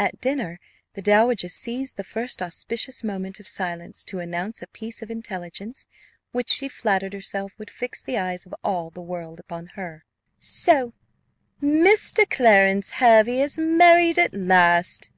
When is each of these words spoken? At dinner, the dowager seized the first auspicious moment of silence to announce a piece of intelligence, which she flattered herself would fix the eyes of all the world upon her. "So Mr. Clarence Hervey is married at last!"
At 0.00 0.20
dinner, 0.20 0.58
the 0.94 1.00
dowager 1.00 1.46
seized 1.46 1.96
the 1.96 2.02
first 2.02 2.42
auspicious 2.42 3.04
moment 3.04 3.38
of 3.38 3.46
silence 3.46 4.02
to 4.06 4.18
announce 4.18 4.60
a 4.60 4.66
piece 4.66 5.00
of 5.00 5.12
intelligence, 5.12 5.86
which 6.32 6.48
she 6.50 6.68
flattered 6.68 7.12
herself 7.12 7.52
would 7.56 7.70
fix 7.70 8.02
the 8.02 8.18
eyes 8.18 8.44
of 8.46 8.54
all 8.64 8.90
the 8.90 9.00
world 9.00 9.38
upon 9.38 9.66
her. 9.78 10.04
"So 10.40 10.92
Mr. 11.62 12.28
Clarence 12.28 12.90
Hervey 12.98 13.40
is 13.40 13.58
married 13.58 14.18
at 14.18 14.34
last!" 14.34 15.12